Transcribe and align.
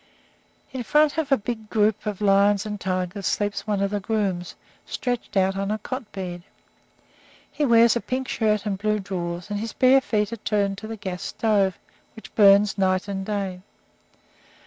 In 0.71 0.81
front 0.81 1.19
of 1.19 1.29
the 1.29 1.37
big 1.37 1.69
group 1.69 2.07
of 2.07 2.21
lions 2.21 2.65
and 2.65 2.81
tigers 2.81 3.27
sleeps 3.27 3.67
one 3.67 3.83
of 3.83 3.91
the 3.91 3.99
grooms, 3.99 4.55
stretched 4.83 5.37
on 5.37 5.69
a 5.69 5.77
cot 5.77 6.11
bed. 6.11 6.41
He 7.51 7.65
wears 7.65 7.95
a 7.95 8.01
pink 8.01 8.27
shirt 8.27 8.65
and 8.65 8.79
blue 8.79 8.97
drawers, 8.99 9.51
and 9.51 9.59
his 9.59 9.73
bare 9.73 10.01
feet 10.01 10.33
are 10.33 10.37
turned 10.37 10.79
to 10.79 10.87
the 10.87 10.97
gas 10.97 11.21
stove, 11.21 11.77
which 12.15 12.33
burns 12.33 12.79
night 12.79 13.07
and 13.07 13.23
day. 13.23 13.61